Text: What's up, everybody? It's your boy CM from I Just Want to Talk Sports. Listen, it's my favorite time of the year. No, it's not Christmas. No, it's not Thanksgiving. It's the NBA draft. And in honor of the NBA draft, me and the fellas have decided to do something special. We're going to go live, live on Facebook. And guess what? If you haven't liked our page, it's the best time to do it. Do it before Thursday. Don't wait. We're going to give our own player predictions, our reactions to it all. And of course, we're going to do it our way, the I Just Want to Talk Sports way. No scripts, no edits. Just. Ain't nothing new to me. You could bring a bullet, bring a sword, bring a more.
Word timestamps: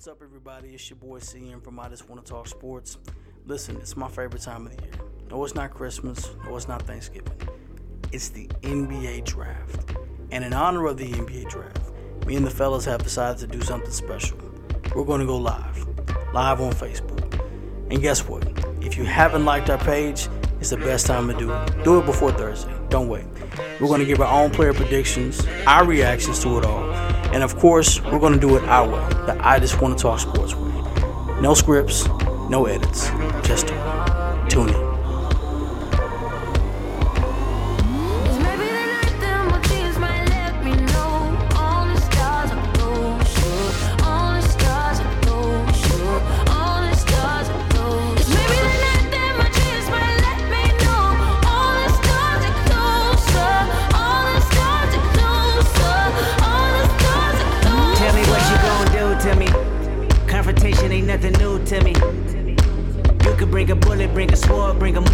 What's 0.00 0.08
up, 0.08 0.22
everybody? 0.22 0.68
It's 0.70 0.88
your 0.88 0.96
boy 0.96 1.18
CM 1.18 1.62
from 1.62 1.78
I 1.78 1.90
Just 1.90 2.08
Want 2.08 2.24
to 2.24 2.32
Talk 2.32 2.48
Sports. 2.48 2.96
Listen, 3.44 3.76
it's 3.76 3.98
my 3.98 4.08
favorite 4.08 4.40
time 4.40 4.64
of 4.64 4.74
the 4.74 4.82
year. 4.82 4.94
No, 5.28 5.44
it's 5.44 5.54
not 5.54 5.74
Christmas. 5.74 6.30
No, 6.42 6.56
it's 6.56 6.66
not 6.66 6.80
Thanksgiving. 6.86 7.34
It's 8.10 8.30
the 8.30 8.46
NBA 8.62 9.26
draft. 9.26 9.94
And 10.30 10.42
in 10.42 10.54
honor 10.54 10.86
of 10.86 10.96
the 10.96 11.12
NBA 11.12 11.50
draft, 11.50 11.92
me 12.24 12.34
and 12.34 12.46
the 12.46 12.50
fellas 12.50 12.86
have 12.86 13.02
decided 13.02 13.40
to 13.40 13.46
do 13.46 13.60
something 13.60 13.90
special. 13.90 14.38
We're 14.96 15.04
going 15.04 15.20
to 15.20 15.26
go 15.26 15.36
live, 15.36 15.86
live 16.32 16.62
on 16.62 16.72
Facebook. 16.72 17.38
And 17.90 18.00
guess 18.00 18.26
what? 18.26 18.48
If 18.80 18.96
you 18.96 19.04
haven't 19.04 19.44
liked 19.44 19.68
our 19.68 19.76
page, 19.76 20.28
it's 20.60 20.70
the 20.70 20.78
best 20.78 21.06
time 21.08 21.28
to 21.28 21.34
do 21.34 21.52
it. 21.52 21.84
Do 21.84 21.98
it 21.98 22.06
before 22.06 22.32
Thursday. 22.32 22.74
Don't 22.88 23.10
wait. 23.10 23.26
We're 23.78 23.88
going 23.88 24.00
to 24.00 24.06
give 24.06 24.22
our 24.22 24.42
own 24.42 24.50
player 24.50 24.72
predictions, 24.72 25.46
our 25.66 25.84
reactions 25.84 26.42
to 26.42 26.56
it 26.56 26.64
all. 26.64 26.89
And 27.32 27.42
of 27.42 27.56
course, 27.58 28.00
we're 28.02 28.18
going 28.18 28.32
to 28.34 28.40
do 28.40 28.56
it 28.56 28.64
our 28.64 28.88
way, 28.88 29.08
the 29.26 29.36
I 29.40 29.58
Just 29.60 29.80
Want 29.80 29.96
to 29.96 30.02
Talk 30.02 30.20
Sports 30.20 30.54
way. 30.54 30.70
No 31.40 31.54
scripts, 31.54 32.06
no 32.48 32.66
edits. 32.66 33.08
Just. 33.46 33.68
Ain't 60.92 61.06
nothing 61.06 61.32
new 61.34 61.62
to 61.64 61.84
me. 61.84 61.94
You 63.24 63.36
could 63.36 63.50
bring 63.50 63.70
a 63.70 63.76
bullet, 63.76 64.12
bring 64.12 64.32
a 64.32 64.36
sword, 64.36 64.78
bring 64.78 64.96
a 64.96 65.00
more. 65.00 65.10